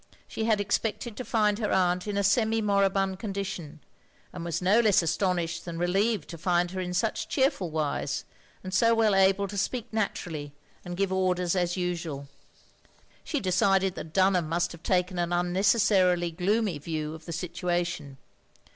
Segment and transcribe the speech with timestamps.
[0.27, 3.81] She had expected to find her aunt in a sen^ moribtmd condition,
[4.33, 8.25] and was no less astonished than relieved to find her in such cheerful wise,
[8.63, 10.53] and so well able to speak nattirally,
[10.83, 12.21] and give orders as usual.
[12.21, 16.79] i6 OF GROSVENOR SQUARE ^^ She decided that Dunham must have taken an unnecessarily gloomy
[16.79, 18.17] view of the situa tion.